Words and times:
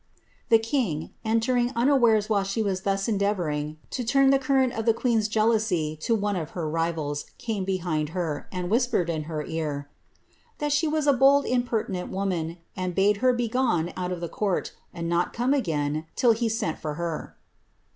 ''The 0.49 0.57
king, 0.57 1.11
entering 1.23 1.71
unawares 1.75 2.27
while 2.27 2.41
she 2.43 2.63
was 2.63 2.81
thus 2.81 3.07
endeavouring 3.07 3.77
to 3.91 4.03
turn 4.03 4.31
the 4.31 4.39
current 4.39 4.73
of 4.73 4.87
the 4.87 4.95
queen 4.95 5.19
s 5.19 5.27
jealousy 5.27 5.95
to 5.97 6.15
one 6.15 6.35
of 6.35 6.49
her 6.57 6.67
rivals, 6.67 7.25
came 7.37 7.65
behind 7.65 8.09
her, 8.09 8.47
and 8.51 8.71
whispered 8.71 9.11
in 9.11 9.25
her 9.25 9.43
ear, 9.45 9.91
^^ 10.25 10.33
that 10.57 10.71
she 10.71 10.87
was 10.87 11.05
a 11.05 11.13
bold 11.13 11.45
impertinent 11.45 12.09
woman, 12.09 12.57
and 12.75 12.95
bade 12.95 13.17
her 13.17 13.31
begone 13.31 13.93
out 13.95 14.11
of 14.11 14.21
the 14.21 14.27
court, 14.27 14.71
and 14.91 15.07
not 15.07 15.33
come 15.33 15.53
again 15.53 16.07
till 16.15 16.31
he 16.31 16.49
sent 16.49 16.79
for 16.79 16.95
her. 16.95 17.37